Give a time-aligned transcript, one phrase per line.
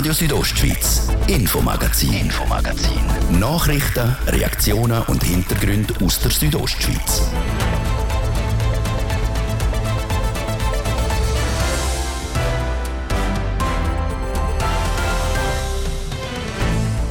[0.00, 3.02] Radio Südostschweiz, Infomagazin, Infomagazin.
[3.38, 7.30] Nachrichten, Reaktionen und Hintergründe aus der Südostschweiz.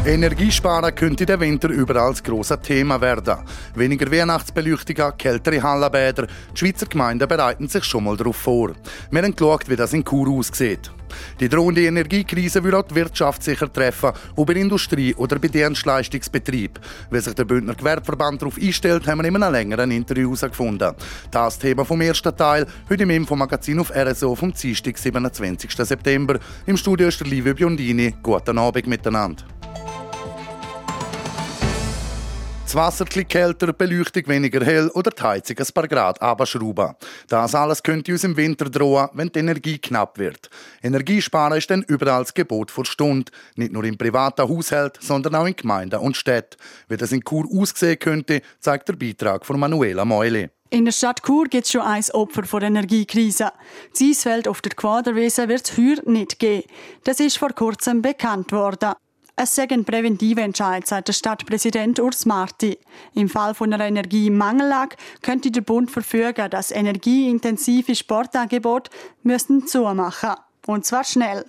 [0.04, 3.38] Energiesparen könnte der Winter überall ein grosses Thema werden.
[3.76, 6.26] Weniger Weihnachtsbeleuchtungen, kältere Hallenbäder.
[6.26, 8.72] Die Schweizer Gemeinden bereiten sich schon mal darauf vor.
[9.12, 10.90] Wir haben geschaut, wie das in Chur aussieht.
[11.40, 16.80] Die drohende Energiekrise will auch die Wirtschaft sicher treffen, ob bei Industrie oder bei Dienstleistungsbetrieb.
[17.12, 20.94] Wie sich der Bündner Gewerbeverband darauf einstellt, haben wir in einem längeren Interview herausgefunden.
[21.32, 25.72] Das Thema vom ersten Teil, heute im Infomagazin auf RSO vom Dienstag, 27.
[25.72, 26.40] September.
[26.66, 28.16] Im Studio ist der Livio Biondini.
[28.22, 29.59] Guten Abend miteinander.
[32.70, 36.94] Das Wasser etwas kälter, Beleuchtung weniger hell oder die Heizung ein paar Grad abschrauben.
[37.28, 40.52] Das alles könnte uns im Winter drohen, wenn die Energie knapp wird.
[40.84, 43.32] Energiesparen ist dann überall das Gebot vor Stunde.
[43.56, 46.58] Nicht nur im privaten Haushalt, sondern auch in Gemeinden und Städten.
[46.88, 50.50] Wie das in Chur aussehen könnte, zeigt der Beitrag von Manuela Meuli.
[50.70, 53.52] In der Stadt Chur gibt es schon ein Opfer der Energiekrise.
[53.94, 56.68] Das Eisfeld auf der Quaderwiese wird es heuer nicht geben.
[57.04, 58.94] Das ist vor kurzem bekannt worden.
[59.42, 62.78] Es sei ein präventiver Entscheid, sagt der Stadtpräsident Urs Marti.
[63.14, 68.92] Im Fall von einer Energiemangellage könnte der Bund verfügen, dass energieintensive Sportangebote
[69.24, 70.36] müssen zumachen
[70.68, 71.46] und zwar schnell.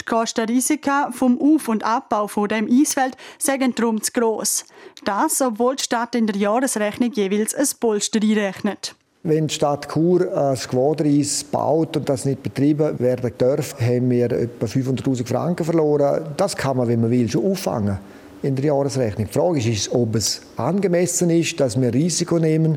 [0.00, 4.64] Die Kostenrisiken vom Auf- und Abbau von dem Eisfeld sind darum zu gross.
[5.04, 8.96] Das, obwohl die Stadt in der Jahresrechnung jeweils ein Polster einrechnet.
[9.26, 14.30] Wenn die Stadt Chur ein Squadreis baut und das nicht betrieben werden darf, haben wir
[14.30, 16.26] etwa 500'000 Franken verloren.
[16.36, 17.96] Das kann man, wenn man will, schon auffangen
[18.42, 19.26] in der Jahresrechnung.
[19.26, 22.76] Die Frage ist, ob es angemessen ist, dass wir Risiko nehmen,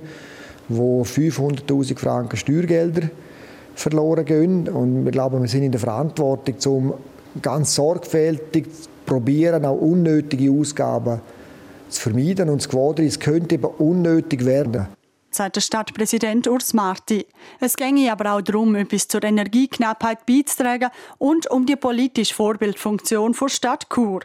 [0.69, 3.09] wo 500'000 Franken Steuergelder
[3.75, 4.69] verloren gehen.
[4.69, 6.93] Und wir glauben, wir sind in der Verantwortung, um
[7.41, 11.19] ganz sorgfältig zu probieren, auch unnötige Ausgaben
[11.89, 12.47] zu vermeiden.
[12.47, 14.87] Und das Squadreis könnte eben unnötig werden
[15.29, 17.25] sagt der Stadtpräsident Urs Marti.
[17.59, 23.49] Es ginge aber auch darum, etwas zur Energieknappheit beizutragen und um die politische Vorbildfunktion der
[23.49, 24.21] Stadt Chur.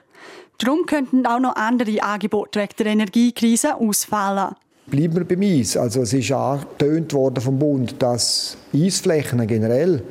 [0.58, 4.54] Darum könnten auch noch andere Angebote wegen der Energiekrise ausfallen.
[4.86, 5.76] Bleiben wir beim Eis.
[5.76, 10.02] Also es ist angetönt worden vom Bund, dass Eisflächen generell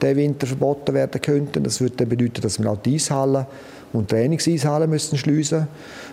[0.00, 1.62] den Winter verboten werden könnten.
[1.62, 3.46] Das würde bedeuten, dass wir auch die Eishallen
[3.92, 5.68] und Trainingseishallen müssen schliessen.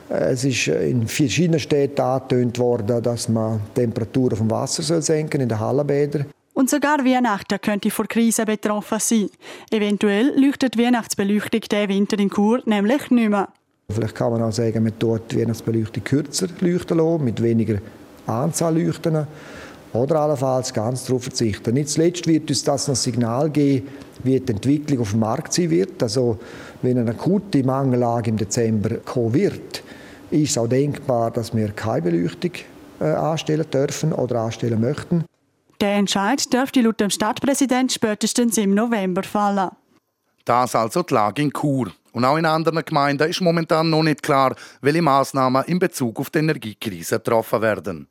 [0.09, 5.41] Es ist in verschiedenen Städten angetönt worden, dass man die Temperaturen vom Wasser soll senken
[5.41, 6.25] in den Hallenbädern.
[6.53, 9.29] Und sogar Weihnachten könnte vor Krise betroffen sein.
[9.69, 13.49] Eventuell leuchtet die Weihnachtsbeleuchtung diesen Winter in Chur nämlich nicht mehr.
[13.89, 17.77] Vielleicht kann man auch sagen, man tut die Weihnachtsbeleuchtung kürzer leuchten lassen, mit weniger
[18.25, 19.27] Anzahl Leuchten.
[19.93, 21.73] Oder allenfalls ganz darauf verzichten.
[21.73, 23.87] Nicht zuletzt wird uns das ein Signal geben,
[24.23, 26.01] wie die Entwicklung auf dem Markt sein wird.
[26.03, 26.37] Also,
[26.81, 29.83] wenn eine akute Mangellage im Dezember kommen wird,
[30.31, 32.51] ist es auch denkbar, dass wir keine Beleuchtung
[32.99, 35.25] äh, anstellen dürfen oder anstellen möchten.
[35.81, 39.69] Der Entscheid dürfte laut dem Stadtpräsident spätestens im November fallen.
[40.43, 41.91] Das also die Lage in Chur.
[42.11, 46.29] Und auch in anderen Gemeinden ist momentan noch nicht klar, welche Maßnahmen in Bezug auf
[46.31, 48.07] die Energiekrise getroffen werden.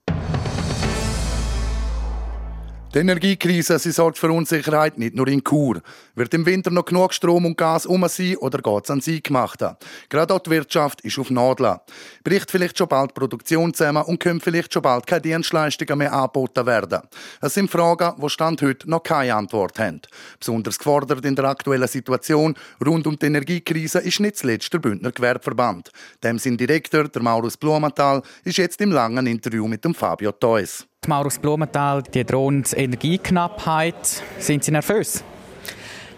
[2.94, 5.82] Die Energiekrise sie sorgt für Unsicherheit nicht nur in Chur.
[6.14, 9.22] Wird im Winter noch genug Strom und Gas um sein oder geht es an sie
[9.22, 9.62] gemacht?
[10.08, 11.76] Gerade auch die Wirtschaft ist auf Nadeln.
[12.24, 16.64] Bricht vielleicht schon bald Produktion zusammen und können vielleicht schon bald keine Dienstleistungen mehr angeboten
[16.64, 17.02] werden.
[17.42, 20.00] Es sind Fragen, die Stand heute noch keine Antwort haben.
[20.38, 25.12] Besonders gefordert in der aktuellen Situation rund um die Energiekrise ist nicht zuletzt der Bündner
[25.12, 25.90] Gewerbeverband.
[26.24, 30.87] Dem sein Direktor, der Maurus Blumenthal, ist jetzt im langen Interview mit dem Fabio Theus.
[31.08, 35.24] Maurus Blumenthal, die drohende Energieknappheit, sind Sie nervös?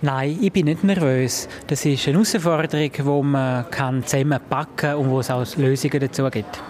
[0.02, 1.48] Nein, ich bin nicht nervös.
[1.68, 3.66] Das ist eine Herausforderung, die man
[4.04, 6.60] zusammenpacken kann und wo es auch Lösungen dazu gibt.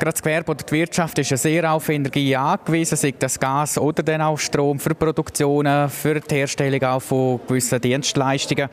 [0.00, 3.78] Gerade das Gewerbe oder die Wirtschaft ist ja sehr auf Energie angewiesen, sei das Gas
[3.78, 8.68] oder dann auch Strom für Produktionen, für die Herstellung auch von gewissen Dienstleistungen.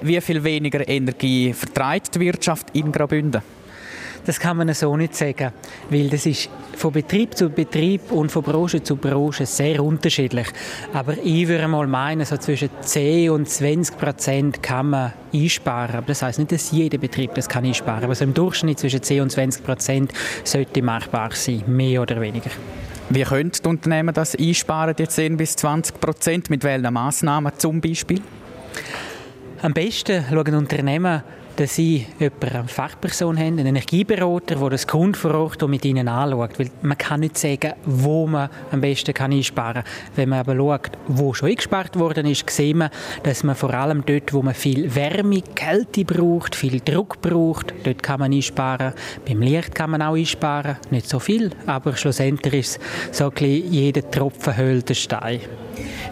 [0.00, 3.42] Wie viel weniger Energie vertreibt die Wirtschaft in Graubünden?
[4.26, 5.52] Das kann man so nicht sagen,
[5.90, 10.46] weil das ist von Betrieb zu Betrieb und von Branche zu Branche sehr unterschiedlich.
[10.92, 15.96] Aber ich würde mal meinen, so zwischen 10 und 20 Prozent kann man einsparen.
[15.96, 18.04] Aber das heißt nicht, dass jeder Betrieb das kann einsparen.
[18.04, 20.12] Aber so im Durchschnitt zwischen 10 und 20 Prozent
[20.42, 22.50] sollte machbar sein, mehr oder weniger.
[23.10, 26.50] Wie können die Unternehmen das einsparen, die 10 bis 20 Prozent?
[26.50, 28.22] Mit welchen Massnahmen zum Beispiel?
[29.60, 31.22] Am besten schauen Unternehmen
[31.56, 32.30] dass sie eine
[32.66, 36.58] Fachperson haben, einen Energieberater, der das Kunden vor Ort mit ihnen anschaut.
[36.58, 39.92] Weil man kann nicht sagen, wo man am besten kann einsparen kann.
[40.16, 42.90] Wenn man aber schaut, wo schon eingespart worden ist, sieht man,
[43.22, 48.02] dass man vor allem dort, wo man viel Wärme, Kälte braucht, viel Druck braucht, dort
[48.02, 48.92] kann man einsparen.
[49.26, 50.76] Beim Licht kann man auch einsparen.
[50.90, 52.80] Nicht so viel, aber schlussendlich ist
[53.10, 55.40] es so ein bisschen, jeder Tropfen höhlt Stein.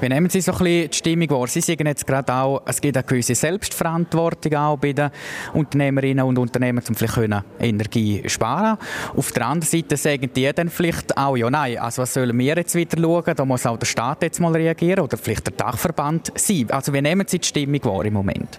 [0.01, 1.47] Wie nehmen Sie so ein bisschen die Stimmung wahr?
[1.47, 5.11] Sie sagen jetzt gerade auch, es gibt eine gewisse Selbstverantwortung auch bei den
[5.55, 8.79] Unternehmerinnen und Unternehmern, um vielleicht können Energie sparen
[9.17, 12.57] Auf der anderen Seite sagen die dann vielleicht auch, ja nein, also was sollen wir
[12.57, 13.35] jetzt wieder schauen?
[13.37, 16.71] Da muss auch der Staat jetzt mal reagieren oder vielleicht der Dachverband sein.
[16.71, 18.59] Also wie nehmen Sie die Stimmung wahr im Moment?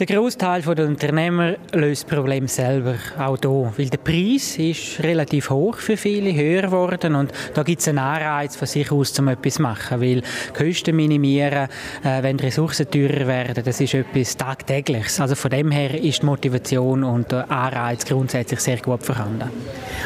[0.00, 3.72] Der Großteil der Unternehmer löst das Problem selber, auch hier.
[3.76, 7.98] Weil der Preis ist relativ hoch für viele, höher geworden und da gibt es einen
[7.98, 10.00] Anreiz von sich aus, um etwas zu machen.
[10.00, 10.22] Weil
[10.56, 11.68] Kosten minimieren,
[12.02, 15.20] äh, wenn Ressourcen teurer werden, das ist etwas Tagtägliches.
[15.20, 19.50] Also von dem her ist die Motivation und der Anreiz grundsätzlich sehr gut vorhanden.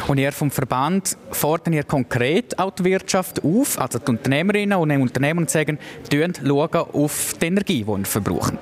[0.09, 4.91] Und ihr vom Verband fordern ihr konkret auch die Wirtschaft auf, also die Unternehmerinnen und
[4.91, 5.79] Unternehmer, und sagen,
[6.11, 8.59] schauen auf die Energie, die sie verbrauchen.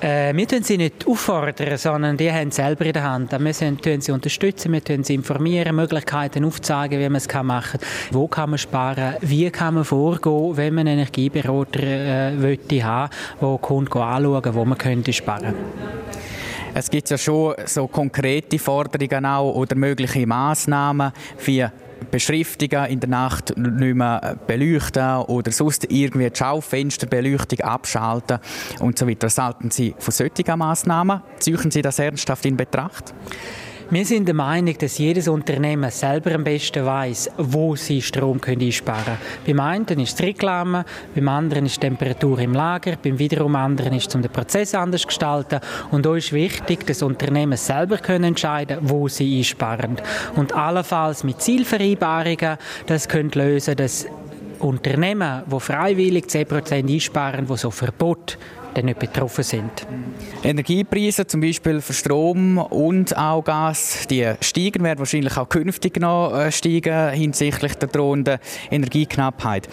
[0.00, 3.32] Äh, wir tun sie nicht auffordern, sondern die haben es selber in der Hand.
[3.32, 7.88] Wir tun sie unterstützen, wir tun sie informieren, Möglichkeiten aufzeigen, wie man es machen kann.
[8.10, 12.58] Wo kann man sparen, wie kann man vorgehen, wenn man einen Energieberater äh, haben will,
[12.68, 15.54] der Kunden anschauen wo man könnte sparen
[16.72, 21.12] es gibt ja schon so konkrete Forderungen auch oder mögliche Maßnahmen
[21.44, 21.66] wie
[22.10, 28.38] Beschriftungen in der Nacht nicht mehr beleuchten oder sonst irgendwie die Schaufensterbeleuchtung abschalten
[28.80, 29.26] und so weiter.
[29.26, 31.22] Was halten Sie von solchen Massnahmen?
[31.38, 33.14] Ziehen Sie das ernsthaft in Betracht?
[33.92, 39.02] Wir sind der Meinung, dass jedes Unternehmen selber am besten weiß, wo sie Strom einsparen
[39.04, 39.18] können.
[39.44, 43.92] Beim einen ist es Reklame, beim anderen ist die Temperatur im Lager, beim wiederum anderen
[43.94, 45.58] ist es, um den Prozess anders zu gestalten.
[45.90, 49.96] Und da ist wichtig, dass Unternehmen selber können entscheiden wo sie einsparen.
[50.36, 54.06] Und allenfalls mit Zielvereinbarungen das können lösen, dass
[54.60, 58.38] Unternehmen, die freiwillig 10% einsparen, die so Verbot
[58.74, 59.70] dann nicht betroffen sind.
[60.42, 66.34] Energiepreise, zum Beispiel für Strom und auch Gas, die steigen, werden wahrscheinlich auch künftig noch
[66.34, 68.38] äh, steigen hinsichtlich der drohenden
[68.70, 69.68] Energieknappheit.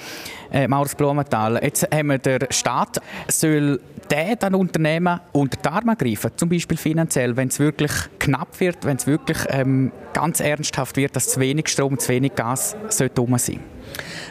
[0.51, 3.79] Äh, Maurus Blumenthal, jetzt haben wir den Staat, soll
[4.09, 8.85] der dann Unternehmen unter die Arme greifen, zum Beispiel finanziell, wenn es wirklich knapp wird,
[8.85, 12.75] wenn es wirklich ähm, ganz ernsthaft wird, dass zu wenig Strom und zu wenig Gas
[12.89, 13.59] sollte sein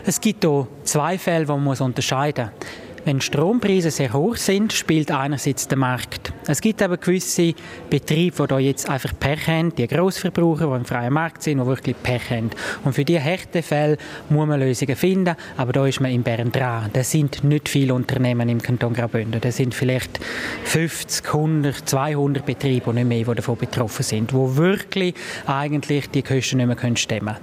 [0.05, 2.86] Es gibt hier zwei Fälle, die man unterscheiden muss.
[3.07, 6.33] Wenn Strompreise sehr hoch sind, spielt einerseits der Markt.
[6.49, 7.55] Es gibt aber gewisse
[7.91, 11.97] Betriebe, die jetzt einfach Pech haben, die Grossverbraucher, die im freien Markt sind, die wirklich
[12.01, 12.51] Pech haben.
[12.85, 13.99] Und für diese Härtefälle
[14.29, 16.91] muss man Lösungen finden, aber da ist man in Bern dran.
[16.93, 19.41] Das sind nicht viele Unternehmen im Kanton Graubünden.
[19.41, 20.21] Das sind vielleicht
[20.65, 25.15] 50, 100, 200 Betriebe und nicht mehr, die davon betroffen sind, die wirklich
[25.47, 27.39] eigentlich die Kosten nicht mehr stemmen können.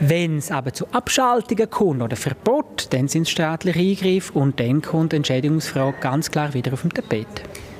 [0.00, 4.80] Wenn es aber zu Abschaltungen kommt oder Verbot, dann sind es staatliche Eingriffe und dann
[4.80, 7.26] kommt die Entschädigungsfrage ganz klar wieder auf dem Tapet.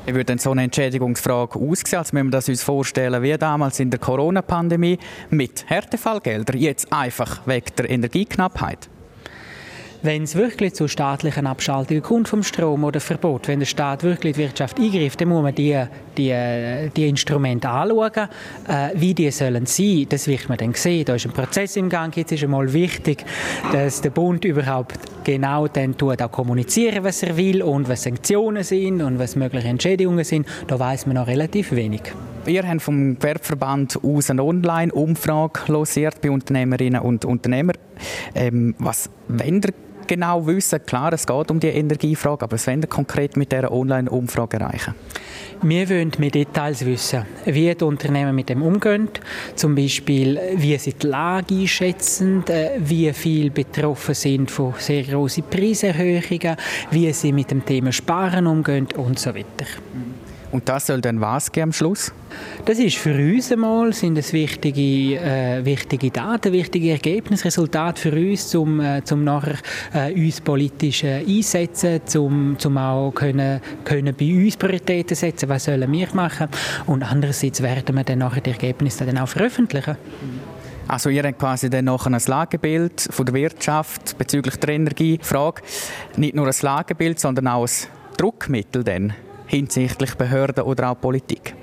[0.09, 1.99] Wie würde denn so eine Entschädigungsfrage aussehen?
[1.99, 7.47] Also müssen wir das uns vorstellen wie damals in der Corona-Pandemie mit Härtefallgeldern, jetzt einfach
[7.47, 8.89] wegen der Energieknappheit?
[10.01, 14.37] Wenn es wirklich zu staatlichen Abschaltungen kommt vom Strom oder Verbot, wenn der Staat wirklich
[14.37, 15.77] die Wirtschaft eingreift, dann muss man die,
[16.17, 18.29] die, die Instrumente anschauen,
[18.69, 20.07] äh, wie die sollen sein.
[20.09, 21.05] Das wird man dann sehen.
[21.05, 22.17] Da ist ein Prozess im Gang.
[22.17, 23.25] Jetzt ist einmal wichtig,
[23.73, 28.63] dass der Bund überhaupt genau dann tut, auch kommunizieren, was er will und was Sanktionen
[28.63, 30.47] sind und was mögliche Entschädigungen sind.
[30.69, 32.03] Da weiß man noch relativ wenig.
[32.45, 37.77] Wir haben vom Gewerbeverband aus eine Online-Umfrage losiert bei Unternehmerinnen und Unternehmern.
[38.35, 39.73] Ähm, was wenn der
[40.09, 40.85] genau wissen.
[40.85, 44.95] Klar, es geht um die Energiefrage, aber was wollen wir konkret mit dieser Online-Umfrage erreichen?
[45.63, 49.09] Wir wollen mehr Details wissen, wie die Unternehmen mit dem umgehen,
[49.55, 55.45] zum Beispiel, wie sie die Lage einschätzen, äh, wie viele betroffen sind von sehr großen
[55.45, 56.57] Preiserhöhungen,
[56.91, 59.67] wie sie mit dem Thema Sparen umgehen und so weiter.
[60.51, 62.13] Und das soll dann was geben am Schluss?
[62.65, 68.13] Das ist für uns einmal sind es wichtige, äh, wichtige Daten, wichtige Ergebnisse, Resultate für
[68.13, 69.57] uns, um, äh, zum nachher
[69.93, 75.65] äh, uns politisch äh, einsetzen, zum, zum auch können, können bei uns Prioritäten setzen, was
[75.65, 76.49] sollen wir machen
[76.87, 79.97] und andererseits werden wir dann nachher die Ergebnisse dann auch veröffentlichen.
[80.87, 85.61] Also ihr habt quasi dann noch ein Lagebild von der Wirtschaft bezüglich der Energiefrage.
[86.17, 87.71] Nicht nur ein Lagebild, sondern auch ein
[88.17, 89.13] Druckmittel dann?
[89.49, 91.55] Hinsichtlich Behörden oder auch Politik?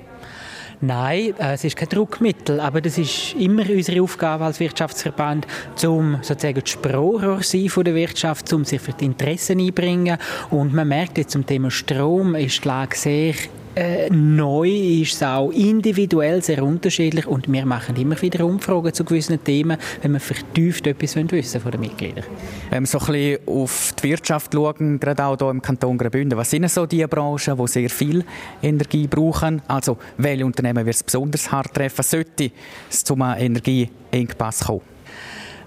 [0.80, 5.46] Nein, äh, es ist kein Druckmittel, aber das ist immer unsere Aufgabe als Wirtschaftsverband,
[5.86, 10.18] um sozusagen das Sprachrohr sein von der Wirtschaft, um sich für die Interessen einbringen.
[10.50, 13.34] Und man merkt jetzt zum Thema Strom ist die Lage sehr
[13.76, 14.68] äh, neu
[15.02, 19.76] ist es auch individuell sehr unterschiedlich und wir machen immer wieder Umfragen zu gewissen Themen,
[20.00, 22.24] wenn wir vertieft etwas wissen von den Mitgliedern.
[22.70, 26.38] Wenn wir so ein bisschen auf die Wirtschaft schauen, gerade auch hier im Kanton Graubünden,
[26.38, 28.24] was sind so die Branchen, die sehr viel
[28.62, 29.60] Energie brauchen?
[29.68, 32.50] Also welche Unternehmen wird es besonders hart treffen, sollte
[32.90, 34.95] es zu einem Energieengpass kommen?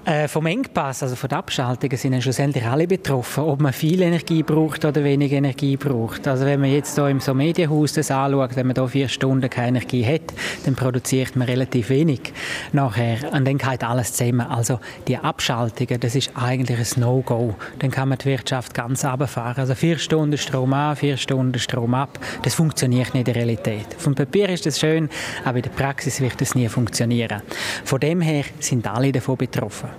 [0.10, 4.01] Äh, vom Engpass, also von der Abschaltung, sind ja schlussendlich alle betroffen, ob man viel
[4.01, 6.28] Energie braucht oder wenig Energie braucht.
[6.28, 9.48] Also wenn man jetzt hier im so Medienhaus das anschaut, wenn man hier vier Stunden
[9.51, 10.34] keine Energie hat,
[10.66, 12.34] dann produziert man relativ wenig
[12.72, 13.32] nachher.
[13.34, 14.48] Und dann geht alles zusammen.
[14.48, 17.54] Also die Abschaltungen, das ist eigentlich ein No-Go.
[17.78, 19.60] Dann kann man die Wirtschaft ganz runterfahren.
[19.60, 23.94] Also vier Stunden Strom an, vier Stunden Strom ab, das funktioniert nicht in der Realität.
[24.00, 25.08] Vom Papier ist das schön,
[25.46, 27.44] aber in der Praxis wird das nie funktionieren.
[27.86, 29.99] Von dem her sind alle davon betroffen.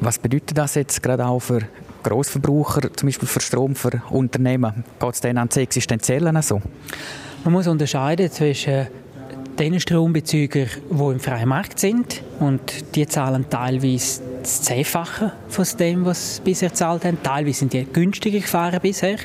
[0.00, 1.60] Was bedeutet das jetzt gerade auch für
[2.02, 4.84] Großverbraucher, zum Beispiel für Strom, für Unternehmen?
[5.00, 6.60] Geht es denen an das Existenzielle so?
[7.44, 8.86] Man muss unterscheiden zwischen
[9.58, 16.06] den Strombezeugern, die im freien Markt sind und die zahlen teilweise das Zehnfache von dem,
[16.06, 17.18] was sie bisher gezahlt haben.
[17.22, 19.18] Teilweise sind die günstiger gefahren bisher.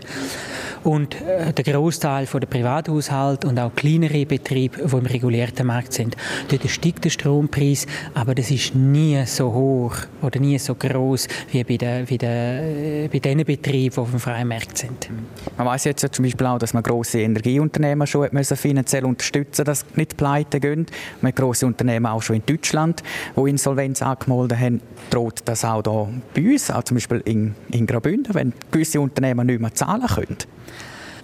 [0.84, 6.18] Und äh, der Großteil der Privathaushalte und auch kleinere Betriebe, die im regulierten Markt sind,
[6.50, 11.64] dort steigt der Strompreis, aber das ist nie so hoch oder nie so groß wie
[11.64, 15.10] bei, den, wie den, bei den Betrieben, die auf dem freien Markt sind.
[15.58, 19.64] Man weiß jetzt ja zum Beispiel auch, dass man große Energieunternehmen schon müssen finanziell unterstützen,
[19.64, 20.86] dass nicht pleite gehen.
[21.22, 23.04] Man hat große Unternehmen auch schon in Deutschland,
[23.38, 24.82] die Insolvenz angemeldet haben.
[25.14, 29.46] Droht das auch hier bei uns, auch zum Beispiel in, in Graubünden, wenn gewisse Unternehmen
[29.46, 30.38] nicht mehr zahlen können?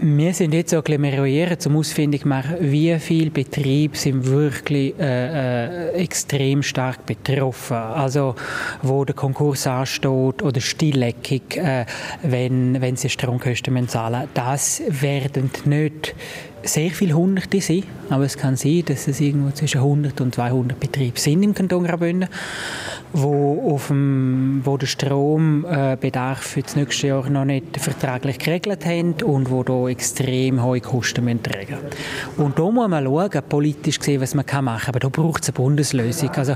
[0.01, 5.89] Wir sind jetzt auch ein bisschen zum ausfindig machen, wie viele Betriebe sind wirklich äh,
[5.89, 7.75] äh, extrem stark betroffen.
[7.75, 8.35] Also
[8.81, 11.85] wo der Konkurs ansteht oder Stillleckung, äh,
[12.21, 16.15] wenn, wenn sie Stromkosten zahlen Das werden nicht
[16.63, 20.79] sehr viele Hunderte sein, aber es kann sein, dass es irgendwo zwischen 100 und 200
[20.79, 22.29] Betriebe sind im Kanton Graubünden,
[23.13, 29.15] wo, auf dem, wo der Strombedarf für das nächste Jahr noch nicht vertraglich geregelt haben
[29.23, 31.77] und wo da extrem hohe Kosten müssen tragen
[32.37, 35.49] Und da muss man schauen, politisch gesehen, was man machen kann, aber da braucht es
[35.49, 36.29] eine Bundeslösung.
[36.31, 36.55] Also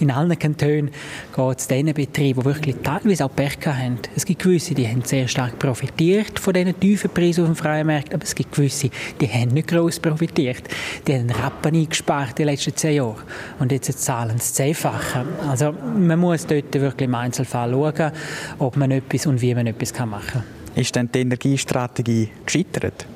[0.00, 0.90] in allen Kantonen
[1.34, 3.98] geht es diesen Betrieben, die wirklich teilweise auch Pech haben.
[4.16, 7.86] Es gibt gewisse, die haben sehr stark profitiert von diesen tiefen Preisen auf dem freien
[7.86, 8.90] Markt, aber es gibt gewisse,
[9.20, 10.62] die haben nicht gross profitiert.
[11.06, 13.16] Die haben Rappen eingespart die letzten zehn Jahre
[13.58, 15.24] und jetzt zahlen sie zehnfache.
[15.48, 18.12] Also man muss dort wirklich im Einzelfall schauen,
[18.58, 20.42] ob man etwas und wie man etwas machen kann.
[20.74, 23.06] Ist denn die Energiestrategie gescheitert?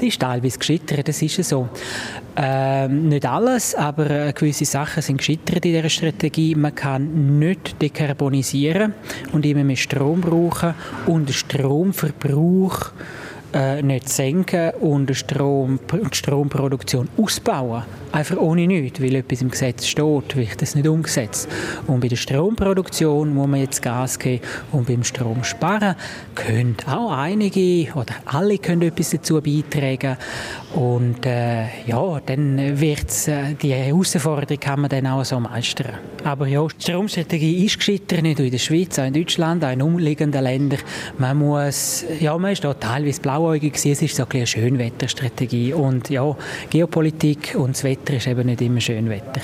[0.00, 1.68] Die ist teilweise gescheitert, das ist so.
[2.36, 6.54] Ähm, nicht alles, aber äh, gewisse Sachen sind gescheitert in dieser Strategie.
[6.54, 8.94] Man kann nicht dekarbonisieren
[9.32, 10.74] und immer mehr Strom brauchen
[11.06, 12.92] und Stromverbrauch
[13.54, 15.78] äh, nicht senken und die, Strom,
[16.12, 17.84] Stromproduktion ausbauen.
[18.12, 21.48] Einfach ohne nichts, weil etwas im Gesetz steht, wird das nicht umgesetzt.
[21.86, 24.42] Und bei der Stromproduktion muss man jetzt Gas geben
[24.72, 25.96] und beim Strom sparen
[26.34, 30.16] können auch einige oder alle können etwas dazu beitragen.
[30.74, 35.94] Und äh, ja, dann wird äh, die Herausforderung kann man dann auch so meistern.
[36.24, 39.70] Aber ja, die Stromstrategie ist gescheitert, nicht nur in der Schweiz, auch in Deutschland, auch
[39.70, 40.80] in umliegenden Ländern.
[41.18, 43.92] Man muss, ja, man ist da teilweise blauäugig gewesen.
[43.92, 45.72] es ist so ein eine Schönwetterstrategie.
[45.74, 46.36] Und ja,
[46.70, 49.40] Geopolitik und das Wetter ist eben nicht immer schön Wetter.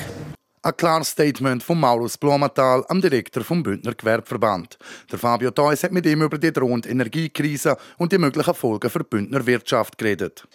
[0.63, 4.79] Ein klares Statement von Maurus Blumenthal, am Direktor vom Bündner Gewerbeverband.
[5.11, 8.99] Der Fabio Theus hat mit ihm über die drohende Energiekrise und die möglichen Folgen für
[8.99, 10.47] die Bündner Wirtschaft geredet.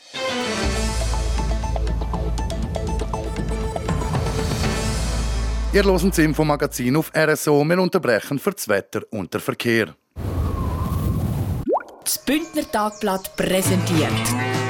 [5.73, 7.65] Ihr hören das Infomagazin auf RSO.
[7.65, 9.95] Wir unterbrechen für das Wetter und den Verkehr.
[12.05, 14.11] Das Bündner Tagblatt präsentiert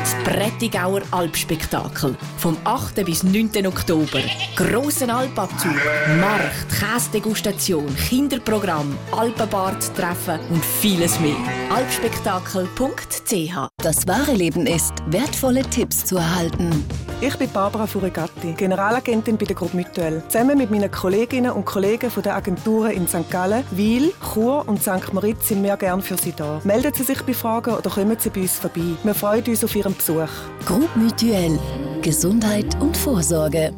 [0.06, 3.04] das Prättigauer Alpspektakel vom 8.
[3.04, 3.66] bis 9.
[3.66, 4.20] Oktober.
[4.56, 5.74] Grossen Alpabzug,
[6.22, 11.36] Markt, Käsedegustation, Kinderprogramm, Alpenbad-Treffen und vieles mehr.
[11.76, 16.86] alpspektakel.ch Das wahre Leben ist, wertvolle Tipps zu erhalten.
[17.22, 20.22] Ich bin Barbara Furigatti, Generalagentin bei der Gruppe Mutuelle.
[20.28, 23.32] Zusammen mit meinen Kolleginnen und Kollegen von der Agenturen in St.
[23.32, 25.14] Gallen, Wiel, Chur und St.
[25.14, 26.60] Moritz sind wir gerne für Sie da.
[26.66, 28.82] Melden Sie sich bei Fragen oder kommen Sie bei uns vorbei.
[29.02, 30.30] Wir freuen uns auf Ihren Besuch.
[30.66, 31.60] Groupe Mutuelle.
[32.02, 33.74] Gesundheit und Vorsorge.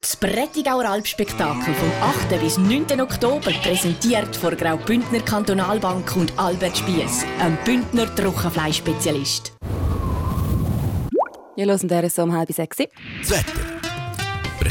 [0.00, 2.40] Das Prättigauer Alpspektakel vom 8.
[2.40, 3.00] bis 9.
[3.00, 9.52] Oktober präsentiert von Graubündner Kantonalbank und Albert Spiess, einem Bündner Trockenfleischspezialist.
[11.54, 12.78] Wir hören der so um halb sechs.
[12.78, 13.81] Das Wetter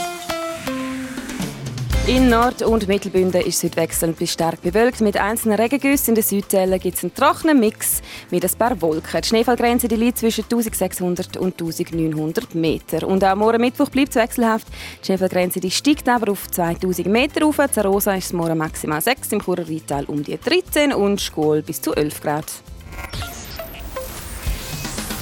[2.08, 5.02] in Nord- und Mittelbünden ist es heute bis stark bewölkt.
[5.02, 9.22] Mit einzelnen Regengüssen in den Südteilen gibt es einen trockenen Mix mit ein paar Wolken.
[9.22, 13.08] Die Schneefallgrenze die liegt zwischen 1600 und 1900 Meter.
[13.08, 14.68] Und auch morgen Mittwoch bleibt es wechselhaft.
[15.02, 17.60] Die Schneefallgrenze die steigt aber auf 2000 Meter auf.
[17.60, 21.62] In Rosa ist es morgen maximal 6, im Churer Rheintal um die 13 und Schkol
[21.62, 22.46] bis zu 11 Grad.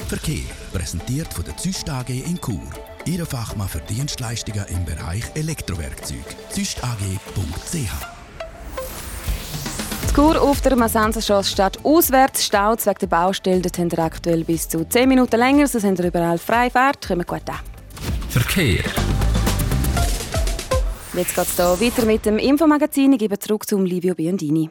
[0.07, 2.88] Verkehr präsentiert von der Züst AG in Chur.
[3.05, 6.25] Ihr Fachmann für Dienstleistungen im Bereich Elektrowerkzeug.
[6.49, 8.19] züstag.ch
[10.09, 12.43] die Kur auf der Masanza-Strasse steht auswärts.
[12.43, 13.61] Staus wegen der Baustelle.
[13.61, 15.67] Dort haben wir aktuell bis zu 10 Minuten länger.
[15.67, 17.07] So sind wir überall frei Fahrt.
[17.07, 17.59] Kommen gut an.
[18.29, 18.83] Verkehr.
[21.13, 23.13] Jetzt geht es hier weiter mit dem Infomagazin.
[23.13, 24.69] Ich gebe zurück zum Livio Biondini.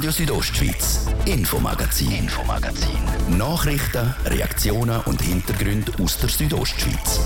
[0.00, 3.36] Radio Südostschweiz, Infomagazin, Infomagazin.
[3.36, 7.20] Nachrichten, Reaktionen und Hintergründe aus der Südostschweiz.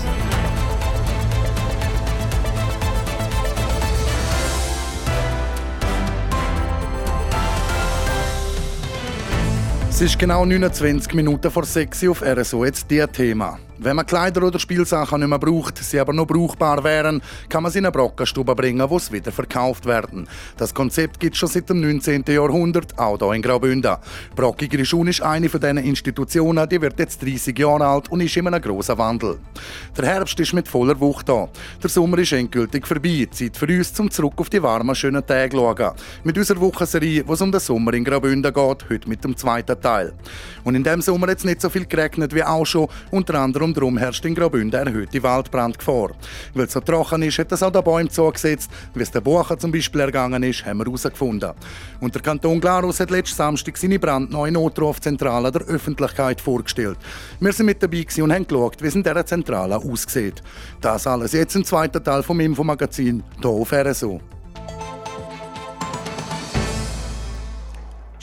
[9.89, 13.57] Es ist genau 29 Minuten vor 6 Uhr auf RSO jetzt Ihr Thema.
[13.77, 17.71] Wenn man Kleider oder Spielsachen nicht mehr braucht, sie aber noch brauchbar wären, kann man
[17.71, 20.29] sie in eine Brockenstube bringen, wo sie wieder verkauft werden.
[20.55, 22.23] Das Konzept gibt es schon seit dem 19.
[22.27, 23.97] Jahrhundert, auch hier in Graubünden.
[24.33, 28.37] Brocki Grischun ist eine von diesen Institutionen, die wird jetzt 30 Jahre alt und ist
[28.37, 29.39] in einem grossen Wandel.
[29.97, 31.49] Der Herbst ist mit voller Wucht da.
[31.83, 33.27] Der Sommer ist endgültig vorbei.
[33.29, 35.91] Zeit für uns, zum zurück auf die warmen, schönen Tage zu schauen.
[36.23, 39.79] Mit unserer Wochenserie, wo es um den Sommer in Graubünden geht, heute mit dem zweiten
[39.81, 40.13] Teil.
[40.63, 43.64] Und in diesem Sommer hat es nicht so viel geregnet wie auch schon, unter anderem
[43.65, 46.11] und darum herrscht in Graubünden erhöhte Waldbrandgefahr.
[46.53, 48.71] Weil es so trocken ist, hat es auch den Bäumen zugesetzt.
[48.93, 51.51] Wie es den Buchen zum Beispiel ergangen ist, haben wir herausgefunden.
[51.99, 56.97] Und der Kanton Glarus hat letzten Samstag seine brandneue Notrufzentrale der Öffentlichkeit vorgestellt.
[57.39, 60.41] Wir sind mit dabei und haben geschaut, wie es in dieser Zentrale aussieht.
[60.79, 64.21] Das alles jetzt im zweiten Teil vom Infomagazin, hier auf RSO.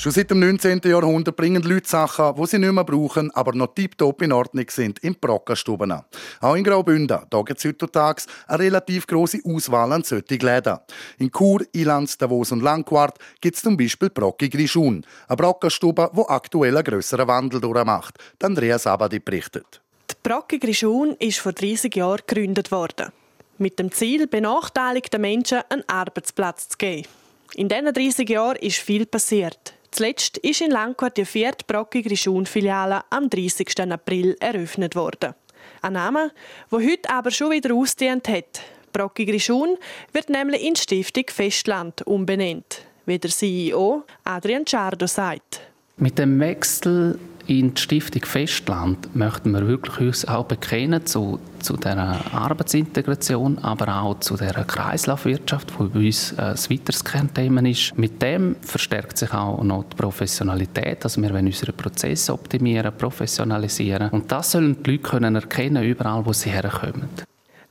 [0.03, 0.81] Schon seit dem 19.
[0.85, 4.99] Jahrhundert bringen Leute Sachen, die sie nicht mehr brauchen, aber noch tiptop in Ordnung sind,
[4.99, 5.93] in Brockenstuben.
[6.41, 10.79] Auch in Graubünden, da gibt es heutzutage eine relativ grosse Auswahl an solchen Läden.
[11.19, 16.29] In Chur, Ilanz, Davos und Langquart gibt es zum Beispiel Brocki Grischun, eine Brockenstube, die
[16.29, 18.19] aktuell einen grösseren Wandel durchmacht.
[18.43, 19.81] Andreas Abadi berichtet.
[20.11, 23.12] Die Brocki Grischun ist vor 30 Jahren gegründet worden.
[23.59, 27.07] Mit dem Ziel, benachteiligten Menschen einen Arbeitsplatz zu geben.
[27.55, 29.75] In diesen 30 Jahren ist viel passiert.
[29.92, 33.78] Zuletzt ist in Langquart die vierte brockige Schulfiliale am 30.
[33.92, 35.35] April eröffnet worden.
[35.83, 36.33] Ein Name,
[36.70, 38.62] der heute aber schon wieder ausgedient hat.
[38.94, 39.76] Brockige Schun
[40.12, 45.61] wird nämlich in Stiftung Festland umbenannt, wie der CEO Adrian Ciardo sagt.
[45.98, 51.76] Mit dem Wechsel in die Stiftung Festland möchten wir wirklich uns auch bekennen zu, zu
[51.76, 57.96] der Arbeitsintegration, aber auch zu der Kreislaufwirtschaft, die bei uns ein weiteres Kernthema ist.
[57.98, 64.31] Mit dem verstärkt sich auch noch die Professionalität, also wir unsere Prozesse optimieren, professionalisieren und
[64.31, 67.09] das sollen die Leute können erkennen, überall wo sie herkommen.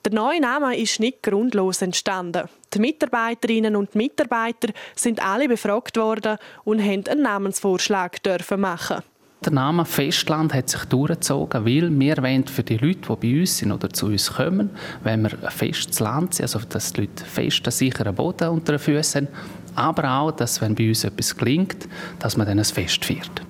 [0.04, 2.50] Der neue Name ist nicht grundlos entstanden.
[2.74, 9.04] Die Mitarbeiterinnen und Mitarbeiter sind alle befragt worden und haben einen Namensvorschlag dürfen machen.
[9.44, 13.58] Der Name Festland hat sich durchgezogen, weil wir wollen für die Leute, die bei uns
[13.58, 14.70] sind oder zu uns kommen,
[15.04, 18.80] wenn wir ein festes Land sind, also dass die Leute festen, sicheren Boden unter den
[18.80, 19.36] Füßen haben,
[19.74, 23.42] aber auch, dass wenn bei uns etwas gelingt, dass man dann ein Fest feiert.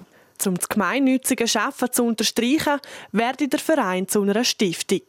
[0.45, 2.79] Um das gemeinnützige Arbeiten zu unterstreichen,
[3.11, 5.01] werde der Verein zu einer Stiftung.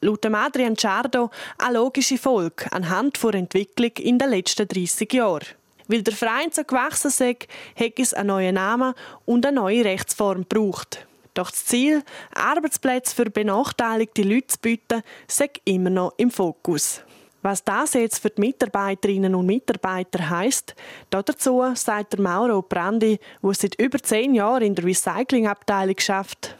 [0.00, 5.46] Laut Adrian Ciardo eine logische Folge anhand der Entwicklung in den letzten 30 Jahren.
[5.88, 8.94] Weil der Verein so gewachsen ist, hat es einen neuen Namen
[9.24, 11.06] und eine neue Rechtsform gebraucht.
[11.34, 12.02] Doch das Ziel,
[12.34, 17.02] Arbeitsplätze für benachteiligte Leute zu bieten, ist immer noch im Fokus.
[17.42, 20.74] Was das jetzt für die Mitarbeiterinnen und Mitarbeiter heisst,
[21.10, 26.56] dazu sagt der Mauro Brandi, der seit über zehn Jahren in der Recyclingabteilung schafft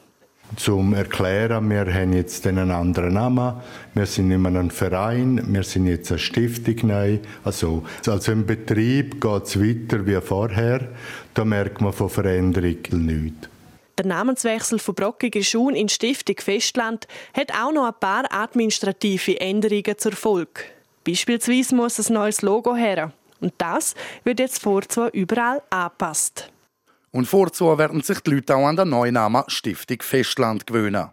[0.57, 3.55] zum Erklären, wir haben jetzt einen anderen Namen,
[3.95, 7.19] wir sind nicht mehr ein Verein, wir sind jetzt eine Stiftung neu.
[7.45, 10.89] Also, also im Betrieb geht es weiter wie vorher,
[11.35, 13.49] da merkt man von Veränderung nichts.
[13.97, 19.99] Der Namenswechsel von Brockiger Schuhen in Stiftung Festland hat auch noch ein paar administrative Änderungen
[19.99, 20.63] zur Folge.
[21.07, 23.13] Beispielsweise muss ein neues Logo her.
[23.41, 26.51] Und das wird jetzt vorzu überall angepasst.
[27.15, 31.11] Und vorzu werden sich die Leute auch an den neuen Namen Stiftung Festland gewöhnen.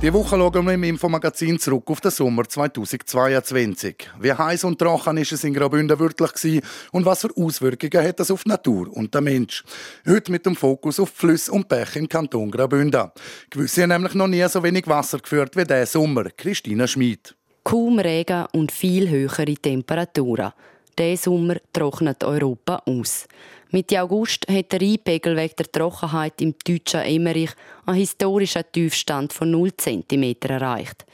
[0.00, 4.10] Die Woche schauen wir im Infomagazin zurück auf den Sommer 2022.
[4.20, 8.30] Wie heiß und trocken ist es in Graubünden wirklich und was für Auswirkungen hat das
[8.30, 9.64] auf die Natur und den Mensch?
[10.06, 13.10] Heute mit dem Fokus auf Flüsse und Bäche im Kanton Graubünden.
[13.50, 16.30] Gewisse haben nämlich noch nie so wenig Wasser geführt wie diesen Sommer.
[16.36, 17.34] Christina Schmid.
[17.64, 20.52] Kaum Regen und viel höhere Temperaturen.
[21.00, 23.26] Diesen Sommer trocknet Europa aus.
[23.70, 27.52] Mitte August hat der Rheinpegel wegen der Trockenheit im deutschen Emmerich
[27.86, 31.06] einen historischen Tiefstand von 0 cm erreicht.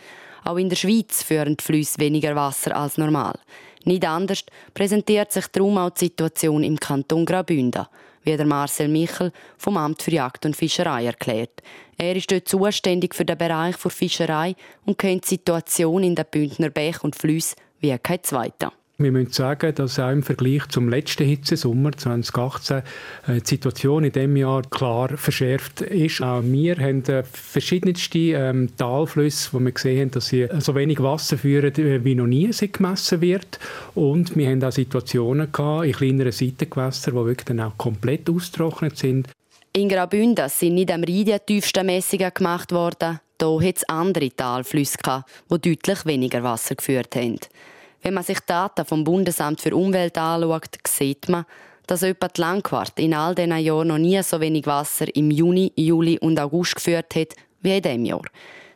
[0.43, 3.39] Auch in der Schweiz führen die Flüsse weniger Wasser als normal.
[3.85, 4.43] Nicht anders
[4.75, 7.87] präsentiert sich darum auch die Situation im Kanton Graubünden,
[8.25, 11.63] wie der Marcel Michel vom Amt für Jagd und Fischerei erklärt.
[11.97, 16.27] Er ist dort zuständig für den Bereich der Fischerei und kennt die Situation in den
[16.29, 18.73] Bündner Bächen und Flüssen wie kein zweiter.
[18.99, 22.83] Wir müssen sagen, dass auch im Vergleich zum letzten Hitzesommer 2018 äh,
[23.43, 26.23] die Situation in diesem Jahr klar verschärft ist.
[26.23, 31.03] Auch wir haben äh, verschiedenste ähm, Talflüsse, wo wir gesehen haben, dass sie so wenig
[31.03, 33.59] Wasser führen, äh, wie noch nie sie gemessen wird.
[33.95, 38.97] Und wir haben auch Situationen gehabt, in kleineren Seitengewässern, die wirklich dann auch komplett ausgetrocknet
[38.97, 39.29] sind.
[39.75, 43.21] In Graubünden sind nicht am Rhein die tiefsten Messungen gemacht worden.
[43.39, 47.39] Hier hat es andere Talflüsse, die deutlich weniger Wasser geführt haben.
[48.07, 51.45] Wenn man sich Daten vom Bundesamt für Umwelt anschaut, sieht man,
[51.89, 55.73] dass etwa die Langquart in all diesen Jahren noch nie so wenig Wasser im Juni,
[55.75, 58.23] Juli und August geführt hat wie in diesem Jahr.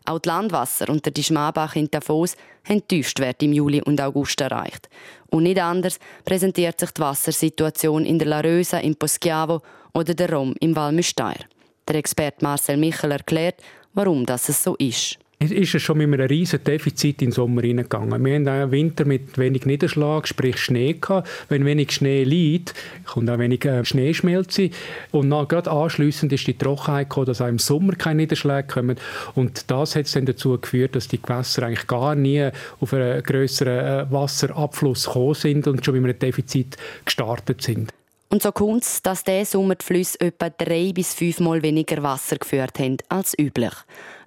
[0.05, 2.35] Auch die Landwasser unter die Schmabach in Tafos
[2.69, 4.89] haben Tiefstwerte im Juli und August erreicht.
[5.31, 9.63] Und nicht anders präsentiert sich die Wassersituation in der Larösa im Poschiavo
[9.95, 11.39] oder der Rom im Val Müstair.
[11.87, 13.63] Der Experte Marcel Michel erklärt,
[13.95, 18.23] warum das so ist ist es schon mit einem riesen Defizit in den Sommer hineingegangen.
[18.23, 21.29] Wir haben einen Winter mit wenig Niederschlag, sprich Schnee gehabt.
[21.49, 22.75] Wenn wenig Schnee liegt,
[23.07, 24.69] kommt auch wenig äh, Schneeschmelze.
[25.13, 28.97] Und dann gerade anschliessend ist die Trockenheit gekommen, dass auch im Sommer keine Niederschläge kommen.
[29.35, 34.09] Und das hat dann dazu geführt, dass die Gewässer eigentlich gar nie auf einen grösseren
[34.09, 36.77] äh, Wasserabfluss gekommen sind und schon mit einem Defizit
[37.07, 37.91] gestartet sind.
[38.33, 42.37] Und so kommt es, dass dieser Sommer die Flüsse etwa drei bis fünfmal weniger Wasser
[42.37, 43.73] geführt haben als üblich.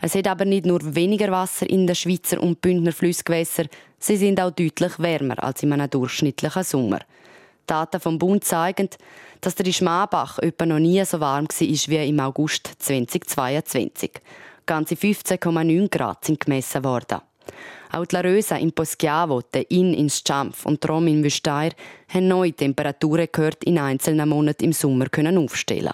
[0.06, 4.42] Es hat aber nicht nur weniger Wasser in den Schweizer und Bündner Flussgewässern, sie sind
[4.42, 7.00] auch deutlich wärmer als in einem durchschnittlichen Sommer.
[7.66, 8.90] Daten vom Bund zeigen,
[9.40, 14.12] dass der Schmabach etwa noch nie so warm war wie im August 2022.
[14.66, 17.22] Ganze 15,9 Grad sind gemessen worden.
[17.94, 21.72] Auch die Larösa in Poschiavo, der Inn in Schampf und Rom in Wüsteir
[22.10, 25.94] haben neue Temperaturen gehört in einzelnen Monaten im Sommer können aufstellen.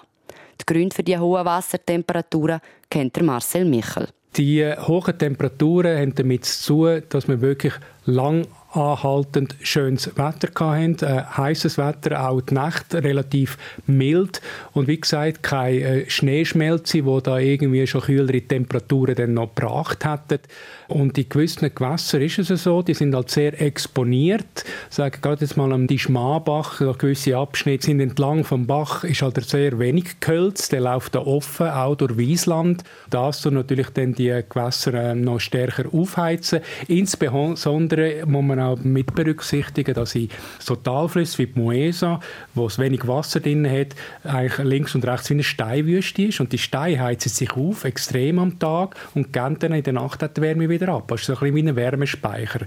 [0.61, 4.07] Die Gründe für die hohen Wassertemperaturen kennt Marcel Michel.
[4.37, 7.73] Die hohen Temperaturen haben damit zu tun, dass wir wirklich
[8.05, 14.41] lang anhaltend schönes Wetter hatten, äh, heißes Wetter, auch die Nacht relativ mild
[14.73, 20.05] und wie gesagt keine äh, Schneeschmelze, wo da irgendwie schon kühlere Temperaturen dann noch gebracht
[20.05, 20.39] hätten.
[20.87, 24.65] Und in gewissen Gewässern ist es so, die sind halt sehr exponiert.
[24.89, 29.39] Ich sage gerade jetzt mal am Schmabach, gewisse Abschnitte sind entlang vom Bach, ist halt
[29.43, 32.83] sehr wenig Gehölz, der läuft da offen, auch durch Wiesland.
[33.09, 36.61] Das soll natürlich dann die Gewässer äh, noch stärker aufheizen.
[36.87, 42.19] Insbesondere muss man auch mit berücksichtigen, dass in so Talflüsse wie die Moesa,
[42.53, 46.51] wo es wenig Wasser drin hat, eigentlich links und rechts wie eine Steinwüste ist und
[46.51, 50.41] die Steine heizen sich auf, extrem am Tag und gehen dann in der Nacht die
[50.41, 51.07] Wärme wieder ab.
[51.07, 52.61] Das ist so ein bisschen wie ein Wärmespeicher.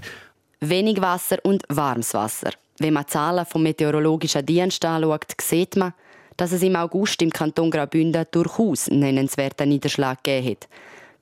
[0.59, 2.51] Wenig Wasser und warmes Wasser.
[2.79, 5.93] Wenn man Zahlen vom Meteorologischen Dienst anschaut, sieht man,
[6.37, 10.67] dass es im August im Kanton Graubünden durchaus einen nennenswerten Niederschlag gegeben hat.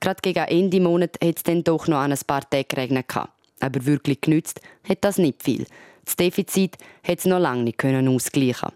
[0.00, 3.06] Gerade gegen Ende Monat hat es dann doch noch ein paar Tage geregnet.
[3.62, 5.66] Aber wirklich genützt hat das nicht viel.
[6.04, 8.72] Das Defizit hat es noch lange nicht ausgleichen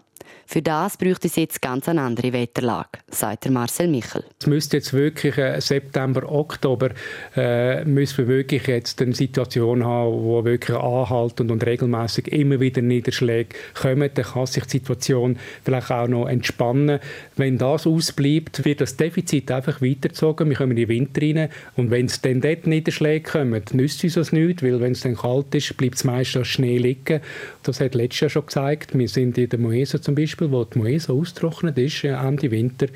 [0.49, 4.23] für das bräuchte es jetzt ganz eine andere Wetterlage, sagt Marcel Michel.
[4.39, 6.91] Es müsste jetzt wirklich äh, September, Oktober,
[7.35, 12.81] äh, müssen wir wirklich jetzt eine Situation haben, wo wirklich anhaltend und regelmäßig immer wieder
[12.81, 14.09] Niederschläge kommen.
[14.13, 16.99] Dann kann sich die Situation vielleicht auch noch entspannen.
[17.35, 20.49] Wenn das ausbleibt, wird das Defizit einfach weitergezogen.
[20.49, 24.13] Wir kommen in den Winter rein und wenn es dann dort Niederschläge kommen, nützt uns
[24.13, 27.19] das nicht, weil wenn es dann kalt ist, bleibt es meistens Schnee liegen.
[27.63, 28.97] Das hat letztes Jahr schon gezeigt.
[28.97, 32.51] Wir sind in der Moesa zum Beispiel Beispiel, wo die Moesa austrocknet ist, äh, Ende
[32.51, 32.87] Winter,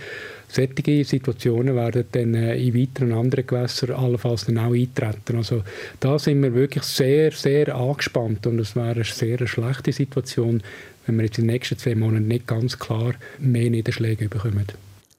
[0.48, 5.38] solche Situationen werden dann äh, in weiteren anderen Gewässern allenfalls dann auch eintreten.
[5.38, 5.64] Also
[6.00, 10.62] da sind wir wirklich sehr, sehr angespannt und es wäre eine sehr schlechte Situation,
[11.06, 14.68] wenn wir jetzt in den nächsten zwei Monaten nicht ganz klar mehr Niederschläge bekommen.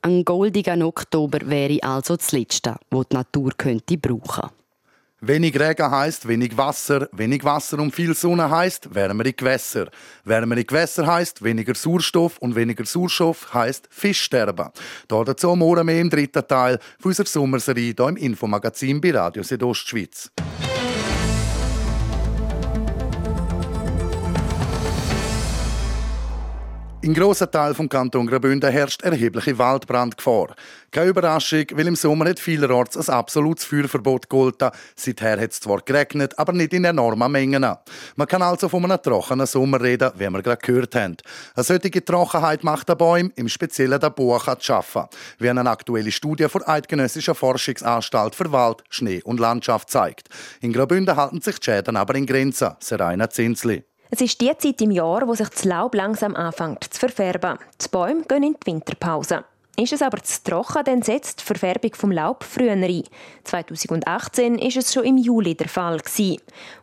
[0.02, 4.50] Ein goldiger Oktober wäre also das Letzte, das die Natur könnte brauchen
[5.24, 9.88] Wenig Regen heißt wenig Wasser, wenig Wasser und viel Sonne heißt wärmere Gewässer.
[10.24, 14.70] Wärmere Gewässer heißt weniger Sauerstoff und weniger Sauerstoff heißt Fischsterben.
[15.06, 20.32] Da dazu morgen mehr im dritten Teil unserer Sommerserie hier im Infomagazin bei Radio Südostschweiz.
[27.05, 30.55] In grossen Teilen vom Kanton Graubünden herrscht erhebliche Waldbrandgefahr.
[30.93, 34.71] Keine Überraschung, weil im Sommer hat vielerorts ein absolutes Feuerverbot gegolten.
[34.95, 37.67] Seither hat es zwar geregnet, aber nicht in enormen Mengen.
[38.15, 41.17] Man kann also von einem trockenen Sommer reden, wie wir gerade gehört haben.
[41.57, 45.07] Eine solche Trockenheit macht der Bäume, im Speziellen der Buche, zu schaffen,
[45.41, 50.29] wie eine aktuelle Studie der Eidgenössischen Forschungsanstalt für Wald, Schnee und Landschaft zeigt.
[50.61, 52.77] In Graubünden halten sich die Schäden aber in Grenzen.
[52.79, 53.83] Serena Zinsli.
[54.14, 57.59] Es ist die Zeit im Jahr, wo sich das Laub langsam anfängt zu verfärben.
[57.83, 59.44] Die Bäume gehen in die Winterpause.
[59.75, 63.05] Ist es aber zu trocken, dann setzt die Verfärbung vom Laub früher ein.
[63.44, 65.98] 2018 ist es schon im Juli der Fall.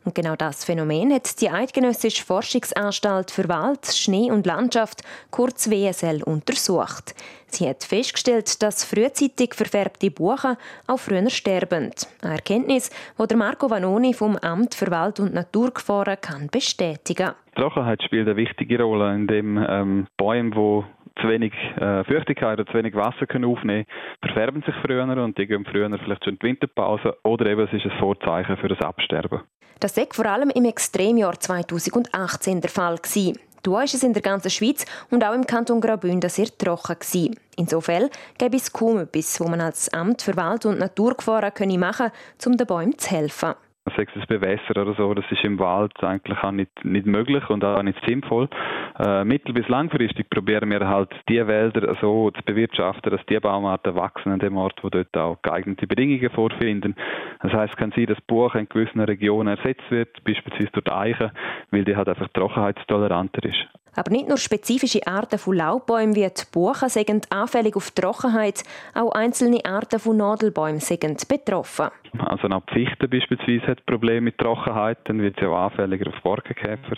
[0.06, 6.24] Und genau das Phänomen hat die Eidgenössische Forschungsanstalt für Wald, Schnee und Landschaft, kurz WSL,
[6.24, 7.14] untersucht.
[7.52, 10.58] Sie hat festgestellt, dass frühzeitig verfärbte Buchen
[10.88, 11.92] auch früher sterben.
[12.22, 17.32] Eine Erkenntnis, die Marco Vanoni vom Amt für Wald- und Naturgefahren kann bestätigen.
[17.56, 22.78] Trockenheit spielt eine wichtige Rolle, indem ähm, Bäume, die zu wenig äh, Feuchtigkeit oder zu
[22.78, 23.86] wenig Wasser können aufnehmen
[24.22, 27.74] verfärben sich früher und die gehen früher vielleicht schon in die Winterpause oder eben es
[27.74, 29.42] ist ein Vorzeichen für das Absterben.
[29.80, 32.98] Das war vor allem im Extremjahr 2018 der Fall.
[32.98, 33.38] Gewesen.
[33.64, 36.98] Da war es in der ganzen Schweiz und auch im Kanton Graubünden sehr trocken.
[37.00, 37.36] Gewesen.
[37.58, 42.50] Insofern gäbe es kaum etwas, was man als Amt für Wald- und Naturgefahren machen könnte,
[42.50, 43.56] um den Bäumen zu helfen
[43.96, 47.64] sei es Bewässern oder so, das ist im Wald eigentlich auch nicht, nicht möglich und
[47.64, 48.50] auch nicht sinnvoll.
[48.98, 53.96] Äh, mittel- bis langfristig probieren wir halt die Wälder so zu bewirtschaften, dass die Baumarten
[53.96, 56.96] wachsen an dem Ort, wo dort auch geeignete Bedingungen vorfinden.
[57.42, 61.32] Das heißt, kann sein, dass Buch in gewissen Regionen ersetzt wird, beispielsweise durch Eichen,
[61.72, 63.68] weil die halt einfach trockenheitstoleranter ist.
[63.96, 68.64] Aber nicht nur spezifische Arten von Laubbäumen wie die Buchen sind anfällig auf Trockenheit,
[68.94, 71.90] auch einzelne Arten von Nadelbäumen sind betroffen.
[72.18, 76.22] Also auch die Fichte beispielsweise hat Probleme mit Trockenheit, dann wird sie auch anfälliger auf
[76.22, 76.96] Borkenkäfer.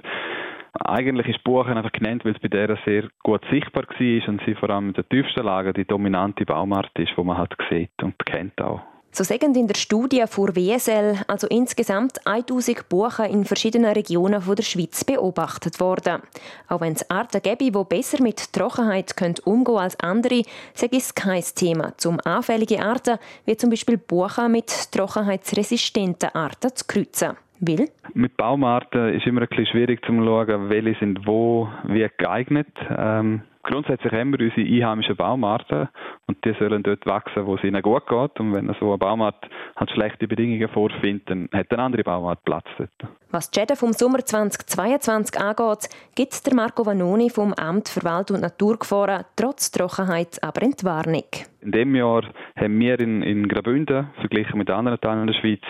[0.86, 4.56] Eigentlich ist Buchen einfach genannt, weil es bei der sehr gut sichtbar war und sie
[4.56, 8.18] vor allem in der tiefsten Lage die dominante Baumart ist, die man halt sieht und
[8.26, 8.82] kennt auch.
[9.14, 14.64] So sagen in der Studie vor WSL also insgesamt 1000 Buchen in verschiedenen Regionen der
[14.64, 16.22] Schweiz beobachtet worden.
[16.70, 20.44] Auch wenn es Arten gäbe, die besser mit Trockenheit umgehen können als andere,
[20.74, 26.86] sage es kein Thema, um anfällige Arten wie zum Beispiel Buchen mit trockenheitsresistenten Arten zu
[26.88, 27.36] kreuzen.
[27.60, 27.90] Will?
[28.14, 32.68] Mit Baumarten ist immer ein bisschen schwierig zu schauen, welche sind wo wie geeignet.
[32.98, 35.90] Ähm, grundsätzlich haben wir unsere einheimischen Baumarten
[36.32, 38.40] und die sollen dort wachsen, wo es ihnen gut geht.
[38.40, 39.36] Und wenn so ein Baumart
[39.76, 42.90] halt schlechte Bedingungen vorfindet, dann hat eine andere Baumart Platz dort.
[43.32, 48.32] Was die Schäden vom Sommer 2022 angeht, gibt der Marco Vanoni vom Amt für Wald-
[48.32, 51.26] und Naturgefahren trotz Trockenheit aber in die Warnung.
[51.62, 52.24] In diesem Jahr
[52.56, 55.62] haben wir in, in Graubünden, verglichen mit anderen Teilen der Schweiz,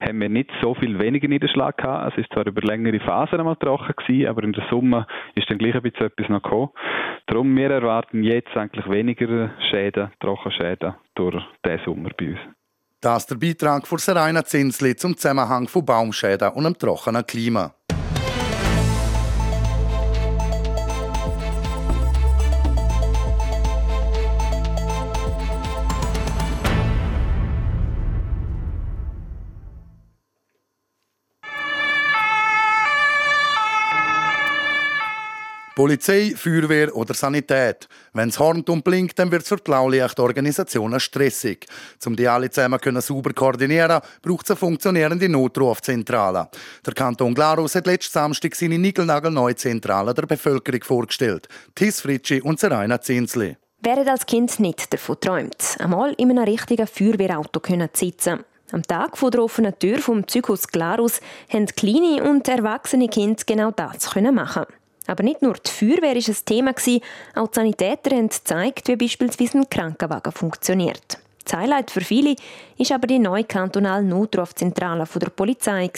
[0.00, 2.12] haben wir nicht so viel weniger Niederschlag gehabt.
[2.12, 5.58] Es ist zwar über längere Phasen einmal trocken gewesen, aber in der Summe ist dann
[5.58, 6.70] gleich ein bisschen etwas noch gekommen.
[7.26, 12.38] Darum, wir erwarten jetzt eigentlich weniger Schäden, Trockenschäden durch diesen Sommer bei uns.
[13.00, 17.74] Das ist der Beitrag von Serena Zinsli zum Zusammenhang von Baumschäden und einem trockenen Klima.
[35.80, 37.88] Polizei, Feuerwehr oder Sanität.
[38.12, 41.64] Wenn es hornt und blinkt, dann wird es für die Blaulichtorganisationen stressig.
[42.04, 46.50] Um die alle zusammen können sauber koordinieren, braucht es eine funktionierende Notrufzentrale.
[46.84, 51.48] Der Kanton Glarus hat letzten Samstag seine niegelnagelneue Zentrale der Bevölkerung vorgestellt.
[51.74, 53.56] Tis Fritschi und Seraina Zinsli.
[53.80, 58.40] Wer hat als Kind nicht davon träumt, einmal in einem richtigen Feuerwehrauto zu sitzen
[58.72, 63.72] am Tag vor der offenen Tür vom Zyklus Glarus haben kleine und erwachsene Kinder genau
[63.72, 64.66] das machen.
[65.06, 66.70] Aber nicht nur die Feuerwehr war ein Thema,
[67.34, 71.18] auch die Sanitäter haben gezeigt, wie beispielsweise ein Krankenwagen funktioniert.
[71.44, 72.36] Das Highlight für viele
[72.78, 75.90] ist aber die neue kantonale Notrufzentrale der Polizei,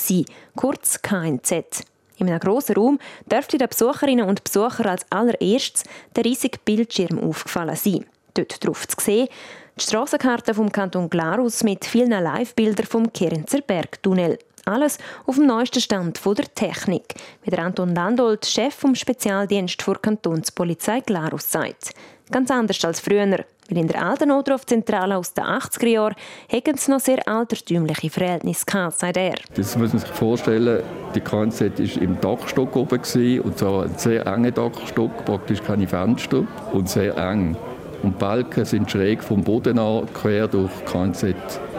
[0.57, 1.85] kurz KNZ.
[2.19, 2.99] In einem grossen Raum
[3.31, 5.85] dürfte den Besucherinnen und Besuchern als allererstes
[6.15, 8.07] der riesige Bildschirm aufgefallen sein.
[8.35, 9.29] Dort drauf zu sehen,
[9.77, 14.39] die Strassenkarte vom Kanton Glarus mit vielen Live-Bildern vom Kerenzer Bergtunnel.
[14.65, 19.95] Alles auf dem neuesten Stand der Technik, wie der Anton Landolt, Chef vom Spezialdienst für
[19.95, 21.91] Kantonspolizei Glarus, sagt.
[22.31, 23.27] Ganz anders als früher,
[23.69, 26.15] weil in der alten Notrufzentrale aus den 80er Jahren
[26.49, 29.35] hätten sie noch sehr altertümliche Verhältnisse gehabt, sagt er.
[29.55, 30.83] Das muss man sich vorstellen,
[31.15, 33.01] die KNZ war im Dachstock oben
[33.41, 37.57] und zwar ein sehr enger Dachstock, praktisch keine Fenster und sehr eng.
[38.03, 41.35] Und die Balken sind schräg vom Boden an quer durch die KNZ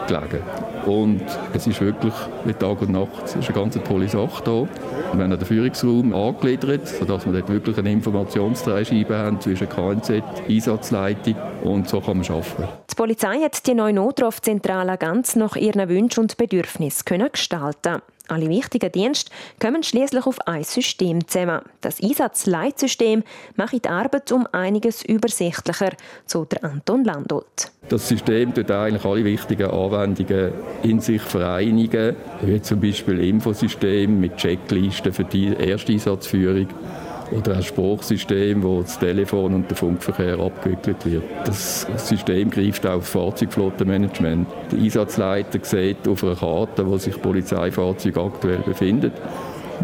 [0.06, 0.42] gelegen.
[0.86, 3.24] Und es ist wirklich wie Tag und Nacht.
[3.24, 4.68] Es ist eine ganz tolle Sache hier.
[5.12, 11.36] Wir haben den Führungsraum angegliedert, sodass wir dort wirklich eine Informationsdreischeibe haben zwischen KNZ, Einsatzleitung
[11.62, 12.68] und so kann man arbeiten.
[12.90, 18.90] Die Polizei hat die neue Notrufzentrale ganz nach ihren Wünschen und Bedürfnissen gestalten alle wichtigen
[18.90, 19.30] Dienste
[19.60, 21.60] kommen schließlich auf ein System zusammen.
[21.82, 23.22] Das Einsatzleitsystem
[23.56, 25.90] macht die Arbeit um einiges übersichtlicher,
[26.24, 27.70] so der Anton Landolt.
[27.90, 29.93] Das System tut eigentlich alle wichtigen Anwendungen
[30.82, 36.68] in sich vereinigen, wie zum Beispiel Infosystem mit Checklisten für die erste Einsatzführung
[37.30, 41.22] oder ein Spruchsystem, wo das Telefon und der Funkverkehr abgewickelt wird.
[41.44, 44.46] Das System greift auf Fahrzeugflottenmanagement.
[44.70, 49.14] Der Einsatzleiter sieht auf einer Karte, wo sich Polizeifahrzeug aktuell befindet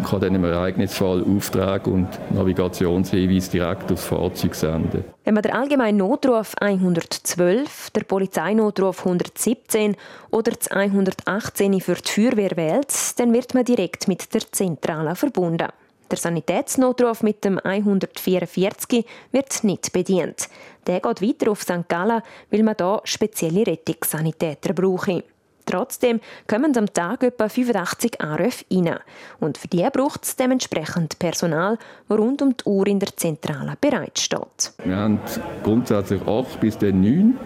[0.09, 5.05] kann dann im Ereignisfall Aufträge und Navigationshinweise direkt aufs Fahrzeug senden.
[5.25, 9.97] Wenn man den allgemeinen Notruf 112, der Polizeinotruf 117
[10.31, 15.69] oder das 118 für die Feuerwehr wählt, dann wird man direkt mit der Zentrale verbunden.
[16.11, 20.49] Der Sanitätsnotruf mit dem 144 wird nicht bedient.
[20.87, 21.89] Der geht weiter auf St.
[21.89, 25.23] Gallen, weil man hier spezielle Rettungssanitäter braucht.
[25.67, 28.97] Trotzdem kommen am Tag etwa 85 Anrufe rein.
[29.39, 33.75] Und für die braucht es dementsprechend Personal, das rund um die Uhr in der Zentrale
[33.81, 34.73] bereitsteht.
[34.85, 35.21] Wir haben
[35.63, 37.39] grundsätzlich 8 bis 9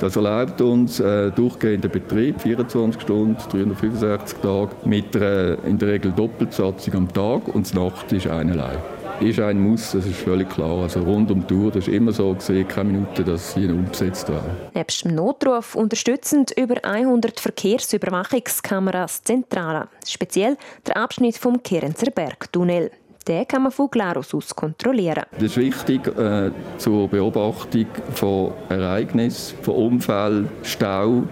[0.00, 6.12] das erlaubt uns äh, durchgehenden Betrieb, 24 Stunden, 365 Tage, mit einer in der Regel
[6.12, 8.78] Doppelbesatzung am Tag und Nacht ist einerlei
[9.20, 10.82] ist ein Muss, das ist völlig klar.
[10.82, 14.28] Also rund um die Uhr, das ist immer so gesehen, keine Minute, dass sie umgesetzt
[14.28, 14.50] werden.
[14.74, 19.88] Nebst dem Notruf unterstützend über 100 Verkehrsüberwachungskameras Zentrale.
[20.06, 20.56] Speziell
[20.86, 22.90] der Abschnitt vom Kerenzer Bergtunnel.
[23.28, 25.24] Den kann man von Glarus aus kontrollieren.
[25.32, 31.24] Das ist wichtig äh, zur Beobachtung von Ereignissen, von Unfällen, Stau.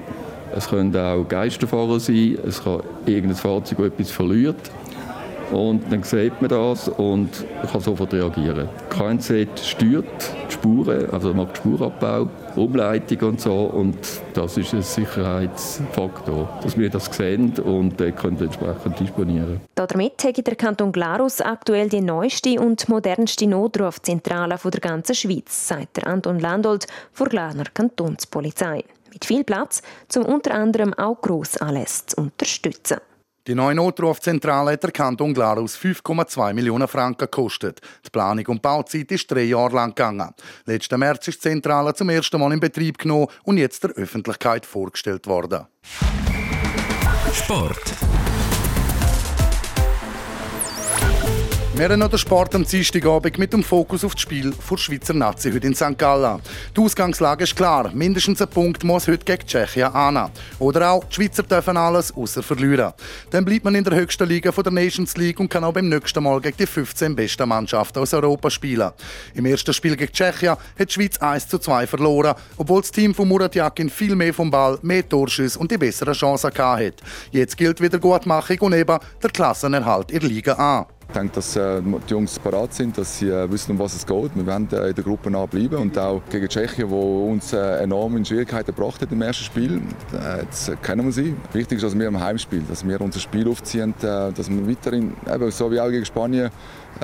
[0.55, 4.71] Es können auch Geisterfahrer sein, es kann irgendein Fahrzeug, das etwas verliert.
[5.51, 7.31] Und dann sieht man das und
[7.71, 8.69] kann sofort reagieren.
[8.91, 10.05] KNZ steuert
[10.49, 13.55] die Spuren, also macht Spurabbau, Umleitung und so.
[13.55, 13.99] Und
[14.35, 19.61] das ist ein Sicherheitsfaktor, dass wir das sehen und äh, können entsprechend disponieren.
[19.75, 25.97] Damit hat der Kanton Glarus aktuell die neueste und modernste Notrufzentrale der ganzen Schweiz, sagt
[25.97, 28.85] der Anton Landolt vor Glarner Kantonspolizei.
[29.13, 29.83] Mit viel Platz,
[30.17, 32.99] um unter anderem auch Grossanlässe zu unterstützen.
[33.49, 37.81] Die neue Notrufzentrale hat der Kanton Glarus 5,2 Millionen Franken gekostet.
[38.05, 40.35] Die Planung und Bauzeit ist drei Jahre lang gegangen.
[40.67, 44.67] Letzten März ist die Zentrale zum ersten Mal in Betrieb genommen und jetzt der Öffentlichkeit
[44.67, 45.65] vorgestellt worden.
[47.33, 47.95] Sport.
[51.79, 55.53] Haben noch den Sport am Dienstagabend mit dem Fokus auf das Spiel der Schweizer Nazi
[55.53, 55.97] heute in St.
[55.97, 56.41] Gallen.
[56.77, 57.93] Die Ausgangslage ist klar.
[57.95, 60.29] Mindestens ein Punkt muss heute gegen Tschechien an.
[60.59, 62.93] Oder auch, die Schweizer dürfen alles außer verlieren.
[63.31, 66.21] Dann bleibt man in der höchsten Liga der Nations League und kann auch beim nächsten
[66.21, 68.91] Mal gegen die 15 besten Mannschaften aus Europa spielen.
[69.35, 73.15] Im ersten Spiel gegen Tschechien hat die Schweiz 1 zu 2 verloren, obwohl das Team
[73.15, 77.05] von Murat Yakin viel mehr vom Ball, mehr Torschüsse und die besseren Chancen hatte.
[77.31, 80.98] Jetzt gilt wieder Gutmachung und eben der Klassenerhalt in der Liga an.
[81.11, 84.05] Ich denke, dass äh, die Jungs bereit sind, dass sie äh, wissen, um was es
[84.05, 84.31] geht.
[84.35, 88.27] Wir werden äh, in der Gruppe bleiben und auch gegen Tschechien, wo uns enorm in
[88.27, 89.81] Schwierigkeiten gebracht hat im ersten Spiel.
[90.39, 91.35] Jetzt kennen wir sie.
[91.55, 95.15] Wichtig ist, dass wir im Heimspiel, dass wir unser Spiel aufziehen, dass wir weiterhin,
[95.49, 96.51] so wie auch gegen Spanien,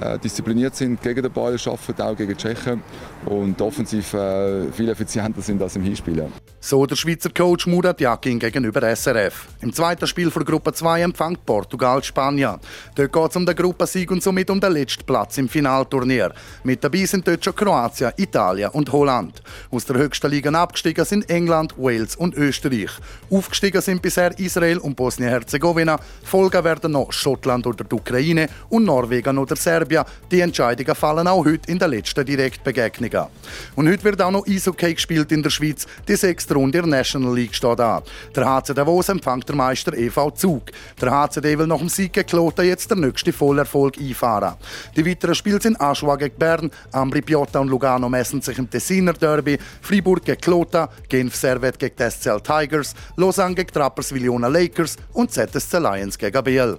[0.01, 2.83] äh, diszipliniert sind, gegen den Ball arbeiten, auch gegen Tschechen
[3.27, 6.27] und offensiv äh, viel effizienter sind als im Hinspiel.
[6.61, 9.47] So der Schweizer Coach Murat Yakin gegenüber SRF.
[9.61, 12.59] Im zweiten Spiel von Gruppe 2 empfängt Portugal Spanien.
[12.95, 16.33] Dort geht es um den Gruppensieg und somit um den letzten Platz im Finalturnier.
[16.65, 19.43] Mit dabei sind dort schon Kroatien, Italien und Holland.
[19.71, 22.91] Aus der höchsten Liga abgestiegen sind England, Wales und Österreich.
[23.31, 25.99] Aufgestiegen sind bisher Israel und Bosnien-Herzegowina.
[26.25, 29.74] Folgen werden noch Schottland oder die Ukraine und Norwegen oder Serbien.
[29.75, 30.05] Serbien.
[30.31, 33.27] Die Entscheidungen fallen auch heute in der letzten Direktbegegnungen.
[33.75, 35.87] Und heute wird auch noch Eishockey gespielt in der Schweiz.
[36.07, 38.03] Die sechste Runde der National League steht an.
[38.37, 40.71] Der HC Davos empfängt der Meister EV Zug.
[41.01, 44.55] Der HCD will nach dem Sieg gegen Kloten jetzt der nächste Vollerfolg einfahren.
[44.97, 49.15] Die weiteren Spiele sind Aschua gegen Bern, Ambri Piotta und Lugano messen sich im Tessiner
[49.15, 54.97] Derby, Fribourg gegen Kloten, Genf Servet gegen die SCL Tigers, Lausanne gegen Trappers Villona Lakers
[55.13, 56.79] und ZSC Lions gegen Biel.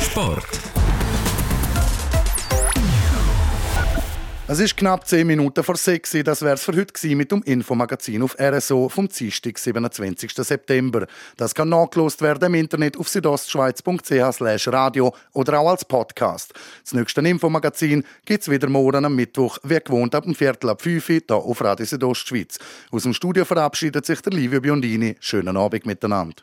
[0.00, 0.63] Sport.
[4.46, 6.22] Es ist knapp 10 Minuten vor 6 Uhr.
[6.22, 10.32] Das wäre es für heute mit dem Infomagazin auf RSO vom Dienstag, 27.
[10.34, 11.06] September.
[11.38, 16.52] Das kann nachgelost werden im Internet auf südostschweiz.ch radio oder auch als Podcast.
[16.82, 20.82] Das nächste Infomagazin gibt es wieder morgen am Mittwoch, wie gewohnt ab dem Viertel ab
[20.82, 22.58] 5 Uhr hier auf Radio Südostschweiz.
[22.90, 25.16] Aus dem Studio verabschiedet sich der Livio Biondini.
[25.20, 26.42] Schönen Abend miteinander.